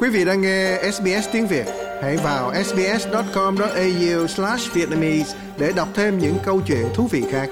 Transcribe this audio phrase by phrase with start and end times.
[0.00, 1.66] Quý vị đang nghe SBS tiếng Việt,
[2.02, 7.50] hãy vào sbs.com.au/vietnamese để đọc thêm những câu chuyện thú vị khác.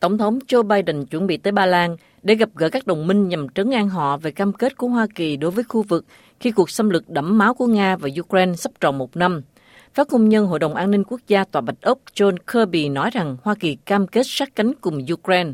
[0.00, 3.28] Tổng thống Joe Biden chuẩn bị tới Ba Lan để gặp gỡ các đồng minh
[3.28, 6.04] nhằm trấn an họ về cam kết của Hoa Kỳ đối với khu vực
[6.40, 9.42] khi cuộc xâm lược đẫm máu của Nga và Ukraine sắp tròn một năm.
[9.94, 13.10] Phát ngôn nhân Hội đồng An ninh Quốc gia Tòa Bạch Ốc John Kirby nói
[13.10, 15.52] rằng Hoa Kỳ cam kết sát cánh cùng Ukraine.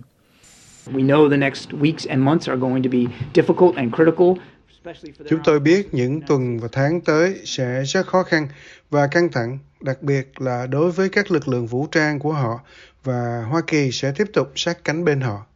[5.28, 8.48] Chúng tôi biết những tuần và tháng tới sẽ rất khó khăn
[8.90, 12.60] và căng thẳng, đặc biệt là đối với các lực lượng vũ trang của họ
[13.04, 15.46] và Hoa Kỳ sẽ tiếp tục sát cánh bên họ.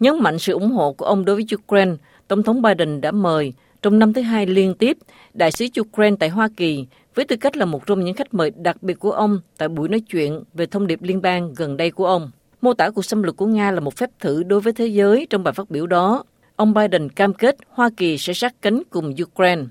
[0.00, 1.92] Nhấn mạnh sự ủng hộ của ông đối với Ukraine,
[2.28, 3.52] Tổng thống Biden đã mời
[3.82, 4.98] trong năm thứ hai liên tiếp
[5.34, 8.50] đại sứ Ukraine tại Hoa Kỳ với tư cách là một trong những khách mời
[8.56, 11.90] đặc biệt của ông tại buổi nói chuyện về thông điệp liên bang gần đây
[11.90, 12.30] của ông.
[12.64, 15.26] Mô tả cuộc xâm lược của Nga là một phép thử đối với thế giới
[15.30, 16.24] trong bài phát biểu đó.
[16.56, 19.62] Ông Biden cam kết Hoa Kỳ sẽ sát cánh cùng Ukraine.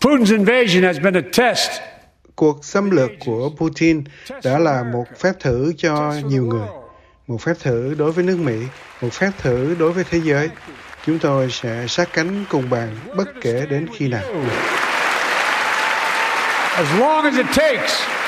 [0.00, 1.70] Putin's invasion has been a test
[2.36, 4.04] cuộc xâm lược của Putin
[4.44, 6.68] đã là một phép thử cho nhiều người,
[7.26, 8.56] một phép thử đối với nước Mỹ,
[9.00, 10.48] một phép thử đối với thế giới.
[11.06, 14.22] Chúng tôi sẽ sát cánh cùng bạn bất kể đến khi nào.
[16.76, 18.21] As long as it takes.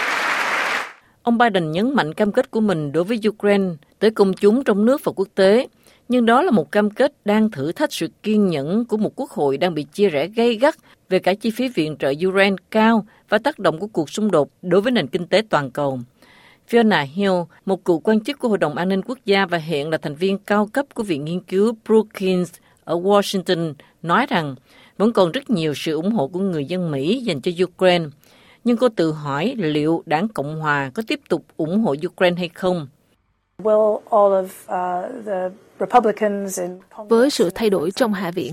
[1.24, 3.64] Ông Biden nhấn mạnh cam kết của mình đối với Ukraine
[3.98, 5.68] tới công chúng trong nước và quốc tế,
[6.08, 9.30] nhưng đó là một cam kết đang thử thách sự kiên nhẫn của một quốc
[9.30, 10.74] hội đang bị chia rẽ gay gắt
[11.08, 14.48] về cả chi phí viện trợ Ukraine cao và tác động của cuộc xung đột
[14.62, 15.98] đối với nền kinh tế toàn cầu.
[16.70, 17.32] Fiona Hill,
[17.66, 20.14] một cựu quan chức của Hội đồng An ninh Quốc gia và hiện là thành
[20.14, 22.52] viên cao cấp của Viện Nghiên cứu Brookings
[22.84, 24.54] ở Washington, nói rằng
[24.98, 28.04] vẫn còn rất nhiều sự ủng hộ của người dân Mỹ dành cho Ukraine.
[28.64, 32.48] Nhưng cô tự hỏi liệu đảng Cộng Hòa có tiếp tục ủng hộ Ukraine hay
[32.48, 32.86] không?
[33.62, 34.44] Uh,
[37.08, 38.52] với sự thay đổi trong Hạ viện,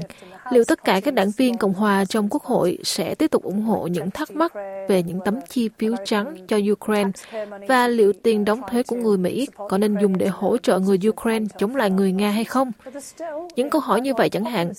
[0.52, 3.62] liệu tất cả các đảng viên Cộng hòa trong Quốc hội sẽ tiếp tục ủng
[3.62, 4.54] hộ những thắc mắc
[4.90, 7.12] về những tấm chi phiếu trắng cho Ukraine
[7.68, 11.00] và liệu tiền đóng thuế của người Mỹ có nên dùng để hỗ trợ người
[11.10, 12.72] Ukraine chống lại người Nga hay không?
[13.56, 14.72] Những câu hỏi như vậy chẳng hạn.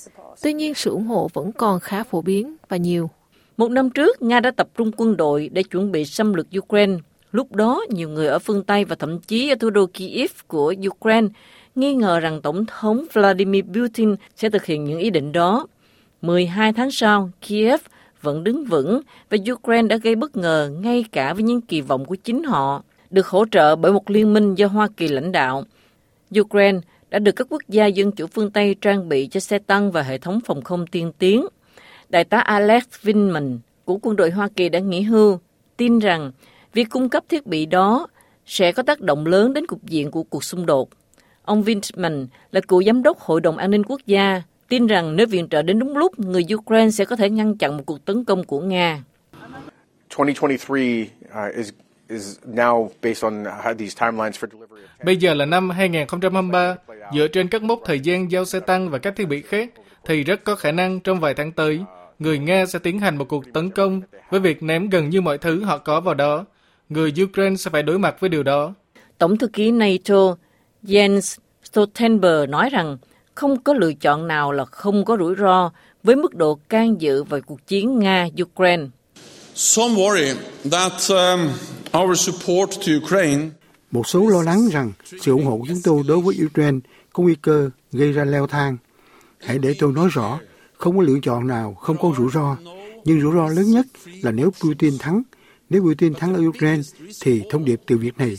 [0.42, 3.10] Tuy nhiên, sự ủng hộ vẫn còn khá phổ biến và nhiều.
[3.56, 6.94] Một năm trước, Nga đã tập trung quân đội để chuẩn bị xâm lược Ukraine.
[7.32, 10.74] Lúc đó, nhiều người ở phương Tây và thậm chí ở thủ đô Kyiv của
[10.88, 11.28] Ukraine
[11.74, 15.66] nghi ngờ rằng Tổng thống Vladimir Putin sẽ thực hiện những ý định đó.
[16.22, 17.80] 12 tháng sau, Kiev
[18.22, 22.04] vẫn đứng vững và Ukraine đã gây bất ngờ ngay cả với những kỳ vọng
[22.04, 25.64] của chính họ, được hỗ trợ bởi một liên minh do Hoa Kỳ lãnh đạo.
[26.40, 26.78] Ukraine
[27.10, 30.02] đã được các quốc gia dân chủ phương Tây trang bị cho xe tăng và
[30.02, 31.46] hệ thống phòng không tiên tiến.
[32.12, 35.38] Đại tá Alex Vindman của quân đội Hoa Kỳ đã nghỉ hưu,
[35.76, 36.32] tin rằng
[36.72, 38.06] việc cung cấp thiết bị đó
[38.46, 40.88] sẽ có tác động lớn đến cục diện của cuộc xung đột.
[41.42, 45.26] Ông Vintman là cựu giám đốc Hội đồng An ninh Quốc gia, tin rằng nếu
[45.26, 48.24] viện trợ đến đúng lúc, người Ukraine sẽ có thể ngăn chặn một cuộc tấn
[48.24, 49.02] công của Nga.
[50.18, 51.72] 2023 uh, is
[55.04, 56.76] Bây giờ là năm 2023,
[57.14, 59.70] dựa trên các mốc thời gian giao xe tăng và các thiết bị khác,
[60.04, 61.80] thì rất có khả năng trong vài tháng tới,
[62.22, 64.00] người Nga sẽ tiến hành một cuộc tấn công
[64.30, 66.44] với việc ném gần như mọi thứ họ có vào đó.
[66.88, 68.74] Người Ukraine sẽ phải đối mặt với điều đó.
[69.18, 70.36] Tổng thư ký NATO
[70.82, 72.98] Jens Stoltenberg nói rằng
[73.34, 75.70] không có lựa chọn nào là không có rủi ro
[76.02, 78.88] với mức độ can dự vào cuộc chiến Nga-Ukraine.
[79.76, 79.96] Um,
[83.90, 86.78] Một số lo lắng rằng sự ủng hộ của chúng tôi đối với Ukraine
[87.12, 88.76] có nguy cơ gây ra leo thang.
[89.40, 90.40] Hãy để tôi nói rõ,
[90.82, 92.56] không có lựa chọn nào không có rủi ro.
[93.04, 93.86] Nhưng rủi ro lớn nhất
[94.22, 95.22] là nếu Putin thắng.
[95.70, 96.82] Nếu Putin thắng ở Ukraine,
[97.20, 98.36] thì thông điệp từ việc này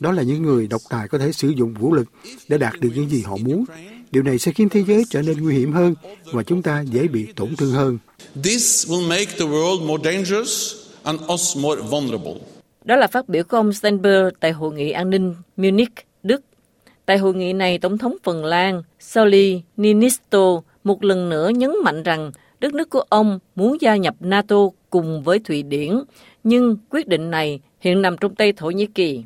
[0.00, 2.08] đó là những người độc tài có thể sử dụng vũ lực
[2.48, 3.64] để đạt được những gì họ muốn.
[4.10, 5.94] Điều này sẽ khiến thế giới trở nên nguy hiểm hơn
[6.32, 7.98] và chúng ta dễ bị tổn thương hơn.
[12.84, 15.92] Đó là phát biểu của ông Steinberg tại Hội nghị an ninh Munich,
[16.22, 16.40] Đức.
[17.06, 22.02] Tại hội nghị này, Tổng thống Phần Lan Sauli Niinisto một lần nữa nhấn mạnh
[22.02, 24.56] rằng đất nước của ông muốn gia nhập NATO
[24.90, 26.00] cùng với Thụy Điển,
[26.44, 29.22] nhưng quyết định này hiện nằm trong tay Thổ Nhĩ Kỳ.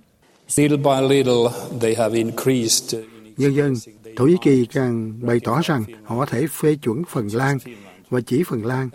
[3.37, 3.75] Dần dần,
[4.17, 7.59] Thổ Nhĩ Kỳ càng bày tỏ rằng họ có thể phê chuẩn Phần Lan
[8.11, 8.89] và chỉ Phần Lan.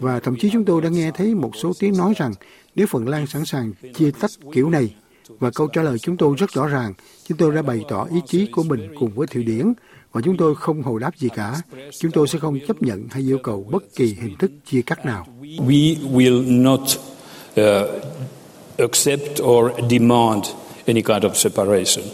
[0.00, 2.32] Và thậm chí chúng tôi đã nghe thấy một số tiếng nói rằng
[2.74, 4.94] nếu Phần Lan sẵn sàng chia tách kiểu này,
[5.38, 6.92] và câu trả lời chúng tôi rất rõ ràng,
[7.24, 9.72] chúng tôi đã bày tỏ ý chí của mình cùng với Thụy Điển
[10.12, 11.54] và chúng tôi không hồi đáp gì cả.
[11.98, 15.06] Chúng tôi sẽ không chấp nhận hay yêu cầu bất kỳ hình thức chia cắt
[15.06, 15.26] nào.
[15.40, 16.80] We will not
[17.60, 17.66] uh,
[18.78, 20.44] accept or demand
[20.86, 22.04] any kind of separation.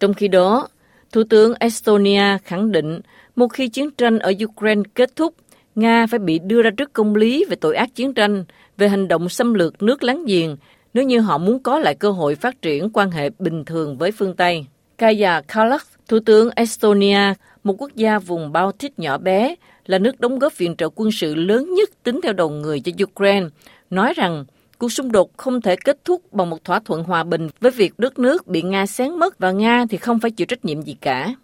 [0.00, 0.68] Trong khi đó,
[1.12, 3.00] Thủ tướng Estonia khẳng định
[3.36, 5.34] một khi chiến tranh ở Ukraine kết thúc,
[5.74, 8.44] Nga phải bị đưa ra trước công lý về tội ác chiến tranh,
[8.76, 10.56] về hành động xâm lược nước láng giềng,
[10.94, 14.12] nếu như họ muốn có lại cơ hội phát triển quan hệ bình thường với
[14.12, 14.66] phương Tây.
[14.98, 19.54] Kaya Kallas, Thủ tướng Estonia, một quốc gia vùng Baltic nhỏ bé,
[19.86, 22.92] là nước đóng góp viện trợ quân sự lớn nhất tính theo đầu người cho
[23.04, 23.46] Ukraine,
[23.90, 24.44] nói rằng
[24.78, 27.98] cuộc xung đột không thể kết thúc bằng một thỏa thuận hòa bình với việc
[27.98, 30.96] đất nước bị Nga xén mất và Nga thì không phải chịu trách nhiệm gì
[31.00, 31.34] cả.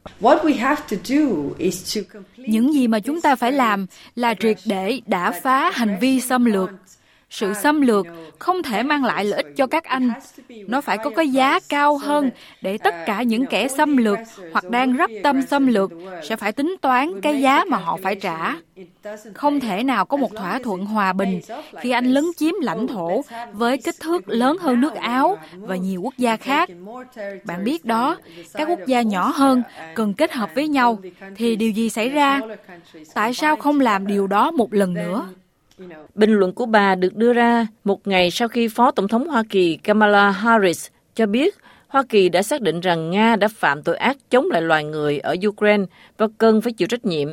[2.37, 6.45] Những gì mà chúng ta phải làm là triệt để đả phá hành vi xâm
[6.45, 6.71] lược
[7.33, 8.07] sự xâm lược
[8.39, 10.11] không thể mang lại lợi ích cho các anh.
[10.67, 12.31] Nó phải có cái giá cao hơn
[12.61, 14.19] để tất cả những kẻ xâm lược
[14.53, 15.91] hoặc đang rất tâm xâm lược
[16.23, 18.57] sẽ phải tính toán cái giá mà họ phải trả.
[19.35, 21.41] Không thể nào có một thỏa thuận hòa bình
[21.81, 26.01] khi anh lấn chiếm lãnh thổ với kích thước lớn hơn nước áo và nhiều
[26.03, 26.69] quốc gia khác.
[27.45, 28.17] Bạn biết đó,
[28.55, 29.63] các quốc gia nhỏ hơn
[29.95, 30.99] cần kết hợp với nhau
[31.37, 32.41] thì điều gì xảy ra?
[33.15, 35.27] Tại sao không làm điều đó một lần nữa?
[36.15, 39.43] Bình luận của bà được đưa ra một ngày sau khi Phó Tổng thống Hoa
[39.49, 41.55] Kỳ Kamala Harris cho biết
[41.89, 45.19] Hoa Kỳ đã xác định rằng Nga đã phạm tội ác chống lại loài người
[45.19, 45.85] ở Ukraine
[46.19, 47.29] và cần phải chịu trách nhiệm.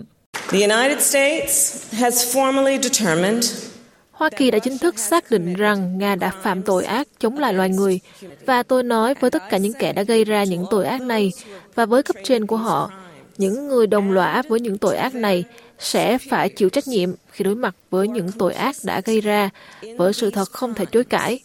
[0.50, 3.70] The United States has formally determined
[4.12, 7.54] Hoa Kỳ đã chính thức xác định rằng Nga đã phạm tội ác chống lại
[7.54, 8.00] loài người
[8.46, 11.32] và tôi nói với tất cả những kẻ đã gây ra những tội ác này
[11.76, 12.92] và với cấp trên của họ,
[13.38, 15.44] những người đồng lõa với những tội ác này
[15.80, 19.50] sẽ phải chịu trách nhiệm khi đối mặt với những tội ác đã gây ra
[19.98, 21.40] với sự thật không thể chối cãi.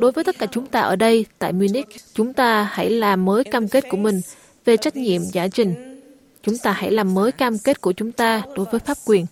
[0.00, 3.44] Đối với tất cả chúng ta ở đây tại Munich, chúng ta hãy làm mới
[3.44, 4.20] cam kết của mình
[4.64, 6.00] về trách nhiệm giải trình.
[6.42, 9.26] Chúng ta hãy làm mới cam kết của chúng ta đối với pháp quyền.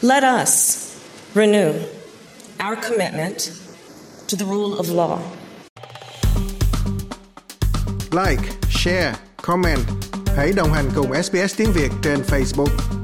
[0.00, 0.78] Let us
[1.34, 1.72] renew
[2.68, 3.36] our commitment
[4.28, 5.18] to the rule of law.
[8.12, 9.80] Like, share, comment.
[10.36, 13.03] Hãy đồng hành cùng SBS tiếng Việt trên Facebook.